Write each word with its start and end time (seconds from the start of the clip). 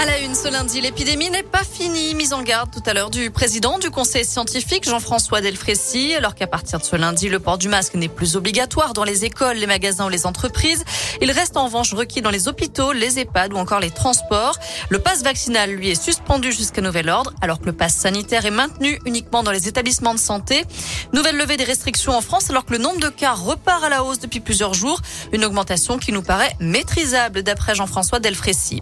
À 0.00 0.04
la 0.04 0.20
une 0.20 0.36
ce 0.36 0.46
lundi, 0.46 0.80
l'épidémie 0.80 1.28
n'est 1.28 1.42
pas 1.42 1.64
finie. 1.64 2.14
Mise 2.14 2.32
en 2.32 2.42
garde 2.42 2.70
tout 2.70 2.88
à 2.88 2.94
l'heure 2.94 3.10
du 3.10 3.32
président 3.32 3.80
du 3.80 3.90
conseil 3.90 4.24
scientifique 4.24 4.88
Jean-François 4.88 5.40
Delfrécy, 5.40 6.14
alors 6.14 6.36
qu'à 6.36 6.46
partir 6.46 6.78
de 6.78 6.84
ce 6.84 6.94
lundi, 6.94 7.28
le 7.28 7.40
port 7.40 7.58
du 7.58 7.68
masque 7.68 7.94
n'est 7.94 8.06
plus 8.06 8.36
obligatoire 8.36 8.92
dans 8.92 9.02
les 9.02 9.24
écoles, 9.24 9.56
les 9.56 9.66
magasins 9.66 10.06
ou 10.06 10.08
les 10.08 10.24
entreprises. 10.24 10.84
Il 11.20 11.32
reste 11.32 11.56
en 11.56 11.64
revanche 11.64 11.94
requis 11.94 12.22
dans 12.22 12.30
les 12.30 12.46
hôpitaux, 12.46 12.92
les 12.92 13.18
EHPAD 13.18 13.52
ou 13.54 13.56
encore 13.56 13.80
les 13.80 13.90
transports. 13.90 14.56
Le 14.88 15.00
passe 15.00 15.24
vaccinal, 15.24 15.72
lui, 15.72 15.90
est 15.90 16.00
suspendu 16.00 16.52
jusqu'à 16.52 16.80
nouvel 16.80 17.08
ordre, 17.08 17.32
alors 17.40 17.58
que 17.58 17.66
le 17.66 17.72
passe 17.72 17.96
sanitaire 17.96 18.46
est 18.46 18.52
maintenu 18.52 19.00
uniquement 19.04 19.42
dans 19.42 19.50
les 19.50 19.66
établissements 19.66 20.14
de 20.14 20.20
santé. 20.20 20.64
Nouvelle 21.12 21.36
levée 21.36 21.56
des 21.56 21.64
restrictions 21.64 22.16
en 22.16 22.20
France, 22.20 22.50
alors 22.50 22.64
que 22.64 22.72
le 22.72 22.78
nombre 22.78 23.00
de 23.00 23.08
cas 23.08 23.32
repart 23.32 23.82
à 23.82 23.88
la 23.88 24.04
hausse 24.04 24.20
depuis 24.20 24.38
plusieurs 24.38 24.74
jours. 24.74 25.00
Une 25.32 25.44
augmentation 25.44 25.98
qui 25.98 26.12
nous 26.12 26.22
paraît 26.22 26.54
maîtrisable, 26.60 27.42
d'après 27.42 27.74
Jean-François 27.74 28.20
Delfrécy. 28.20 28.80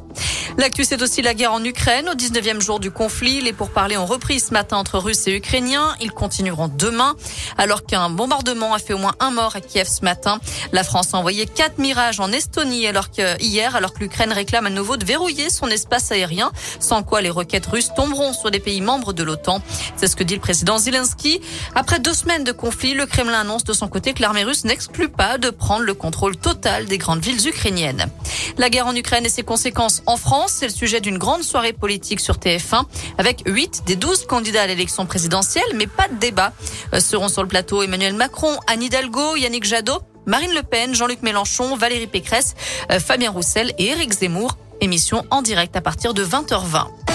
L'actu, 0.59 0.85
c'est 0.85 1.03
aussi 1.03 1.21
la 1.21 1.35
guerre 1.35 1.53
en 1.53 1.63
Ukraine. 1.63 2.09
Au 2.09 2.15
19e 2.15 2.63
jour 2.63 2.81
du 2.81 2.91
conflit, 2.91 3.43
les 3.43 3.53
pourparlers 3.53 3.99
ont 3.99 4.07
repris 4.07 4.41
ce 4.41 4.55
matin 4.55 4.79
entre 4.79 4.99
Russes 4.99 5.27
et 5.27 5.37
Ukrainiens. 5.37 5.95
Ils 6.01 6.13
continueront 6.13 6.69
demain. 6.69 7.15
Alors 7.59 7.85
qu'un 7.85 8.09
bombardement 8.09 8.73
a 8.73 8.79
fait 8.79 8.95
au 8.95 8.99
moins 8.99 9.15
un 9.21 9.31
mort 9.31 9.55
à 9.55 9.61
Kiev 9.61 9.87
ce 9.87 10.03
matin. 10.03 10.41
La 10.73 10.83
France 10.83 11.13
a 11.13 11.19
envoyé 11.19 11.45
quatre 11.45 11.77
mirages 11.77 12.21
en 12.21 12.33
Estonie 12.33 12.87
alors 12.87 13.09
hier, 13.39 13.77
alors 13.77 13.93
que 13.93 13.99
l'Ukraine 13.99 14.33
réclame 14.33 14.65
à 14.65 14.71
nouveau 14.71 14.97
de 14.97 15.05
verrouiller 15.05 15.51
son 15.51 15.67
espace 15.69 16.11
aérien, 16.11 16.51
sans 16.81 17.03
quoi 17.03 17.21
les 17.21 17.31
roquettes 17.31 17.67
russes 17.67 17.91
tomberont 17.95 18.33
sur 18.33 18.51
des 18.51 18.61
pays 18.61 18.81
membres 18.81 19.13
de 19.13 19.23
l'OTAN. 19.23 19.61
C'est 19.97 20.09
ce 20.09 20.17
que 20.17 20.25
dit 20.25 20.35
le 20.35 20.41
président 20.41 20.79
Zelensky. 20.79 21.43
Après 21.75 21.99
deux 21.99 22.15
semaines 22.15 22.45
de 22.45 22.53
conflit, 22.53 22.95
le 22.95 23.05
Kremlin 23.05 23.41
annonce 23.41 23.65
de 23.65 23.75
son 23.75 23.89
côté 23.89 24.15
que 24.15 24.23
l'armée 24.23 24.45
russe 24.45 24.65
n'exclut 24.65 25.11
pas 25.11 25.37
de 25.37 25.51
prendre 25.51 25.85
le 25.85 25.93
contrôle 25.93 26.35
total 26.35 26.87
des 26.87 26.97
grandes 26.97 27.23
villes 27.23 27.47
ukrainiennes. 27.47 28.07
La 28.57 28.71
guerre 28.71 28.87
en 28.87 28.97
Ukraine 28.97 29.27
et 29.27 29.29
ses 29.29 29.43
conséquences 29.43 30.03
en 30.07 30.17
France 30.17 30.46
c'est 30.49 30.67
le 30.67 30.73
sujet 30.73 31.01
d'une 31.01 31.19
grande 31.19 31.43
soirée 31.43 31.73
politique 31.73 32.21
sur 32.21 32.37
TF1 32.37 32.83
avec 33.19 33.43
8 33.47 33.83
des 33.87 33.97
12 33.97 34.27
candidats 34.27 34.63
à 34.63 34.67
l'élection 34.67 35.07
présidentielle, 35.07 35.65
mais 35.75 35.87
pas 35.87 36.09
de 36.09 36.17
débat. 36.17 36.53
Euh, 36.95 37.01
seront 37.01 37.29
sur 37.29 37.43
le 37.43 37.49
plateau 37.49 37.83
Emmanuel 37.83 38.15
Macron, 38.15 38.59
Anne 38.67 38.83
Hidalgo, 38.83 39.37
Yannick 39.37 39.65
Jadot, 39.65 40.01
Marine 40.27 40.53
Le 40.55 40.63
Pen, 40.63 40.95
Jean-Luc 40.95 41.23
Mélenchon, 41.23 41.77
Valérie 41.77 42.07
Pécresse, 42.07 42.55
euh, 42.91 43.01
Fabien 43.01 43.31
Roussel 43.31 43.73
et 43.79 43.87
Éric 43.87 44.13
Zemmour. 44.13 44.57
Émission 44.81 45.25
en 45.31 45.43
direct 45.43 45.75
à 45.77 45.81
partir 45.81 46.13
de 46.13 46.25
20h20. 46.25 47.06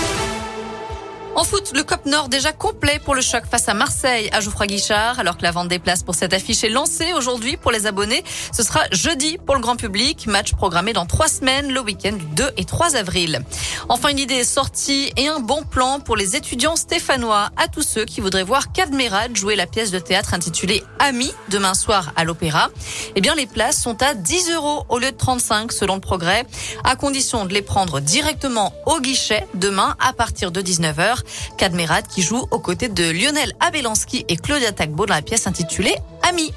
En 1.41 1.43
foot, 1.43 1.71
le 1.73 1.81
COP 1.81 2.05
Nord 2.05 2.29
déjà 2.29 2.51
complet 2.51 2.99
pour 3.03 3.15
le 3.15 3.21
choc 3.21 3.45
face 3.49 3.67
à 3.67 3.73
Marseille 3.73 4.29
à 4.31 4.41
Geoffroy 4.41 4.67
Guichard. 4.67 5.17
Alors 5.17 5.37
que 5.37 5.41
la 5.41 5.49
vente 5.49 5.69
des 5.69 5.79
places 5.79 6.03
pour 6.03 6.13
cette 6.13 6.33
affiche 6.33 6.63
est 6.63 6.69
lancée 6.69 7.13
aujourd'hui 7.13 7.57
pour 7.57 7.71
les 7.71 7.87
abonnés, 7.87 8.23
ce 8.53 8.61
sera 8.61 8.81
jeudi 8.91 9.39
pour 9.43 9.55
le 9.55 9.61
grand 9.61 9.75
public. 9.75 10.27
Match 10.27 10.53
programmé 10.53 10.93
dans 10.93 11.07
trois 11.07 11.27
semaines, 11.27 11.73
le 11.73 11.79
week-end 11.79 12.11
du 12.11 12.25
2 12.25 12.51
et 12.57 12.65
3 12.65 12.95
avril. 12.95 13.41
Enfin, 13.89 14.09
une 14.09 14.19
idée 14.19 14.35
est 14.35 14.43
sortie 14.43 15.11
et 15.17 15.29
un 15.29 15.39
bon 15.39 15.63
plan 15.63 15.99
pour 15.99 16.15
les 16.15 16.35
étudiants 16.35 16.75
stéphanois. 16.75 17.49
À 17.57 17.67
tous 17.67 17.81
ceux 17.81 18.05
qui 18.05 18.21
voudraient 18.21 18.43
voir 18.43 18.71
Cadmerade 18.71 19.35
jouer 19.35 19.55
la 19.55 19.65
pièce 19.65 19.89
de 19.89 19.97
théâtre 19.97 20.35
intitulée 20.35 20.83
Ami 20.99 21.33
demain 21.49 21.73
soir 21.73 22.13
à 22.17 22.23
l'Opéra. 22.23 22.69
Eh 23.15 23.21
bien, 23.21 23.33
les 23.33 23.47
places 23.47 23.81
sont 23.81 24.03
à 24.03 24.13
10 24.13 24.51
euros 24.51 24.85
au 24.89 24.99
lieu 24.99 25.09
de 25.09 25.17
35 25.17 25.71
selon 25.71 25.95
le 25.95 26.01
progrès, 26.01 26.45
à 26.83 26.95
condition 26.95 27.45
de 27.45 27.53
les 27.55 27.63
prendre 27.63 27.99
directement 27.99 28.75
au 28.85 28.99
guichet 28.99 29.47
demain 29.55 29.95
à 29.99 30.13
partir 30.13 30.51
de 30.51 30.61
19h. 30.61 31.23
Cadmerat 31.57 32.01
qui 32.01 32.21
joue 32.21 32.45
aux 32.51 32.59
côtés 32.59 32.89
de 32.89 33.09
Lionel 33.09 33.53
Abelanski 33.59 34.25
et 34.27 34.37
Claudia 34.37 34.71
Tagbo 34.71 35.05
dans 35.05 35.13
la 35.15 35.21
pièce 35.21 35.47
intitulée 35.47 35.95
Ami. 36.27 36.53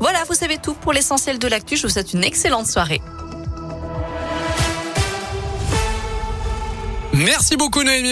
Voilà, 0.00 0.24
vous 0.24 0.34
savez 0.34 0.58
tout 0.58 0.74
pour 0.74 0.92
l'essentiel 0.92 1.38
de 1.38 1.48
l'actu. 1.48 1.76
Je 1.76 1.82
vous 1.82 1.92
souhaite 1.92 2.12
une 2.12 2.24
excellente 2.24 2.66
soirée. 2.66 3.00
Merci 7.14 7.56
beaucoup 7.56 7.82
Noémie. 7.82 8.10